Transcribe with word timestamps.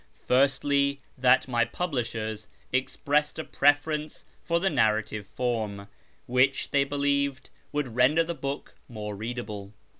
First! 0.25 0.63
i/, 0.65 0.97
that 1.15 1.47
my 1.47 1.63
publishers 1.63 2.49
expressed 2.73 3.37
a 3.37 3.43
preference 3.43 4.25
for 4.41 4.59
the 4.59 4.67
narrative 4.71 5.27
form, 5.27 5.87
which, 6.25 6.71
they 6.71 6.83
believed, 6.83 7.51
would 7.71 7.89
render 7.95 8.23
the 8.23 8.33
book 8.33 8.73
more 8.89 9.15
readable. 9.15 9.73